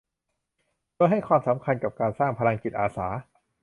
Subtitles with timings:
[0.95, 3.07] โดยให้ความสำคัญกับการสร้างพลังจิตอาสา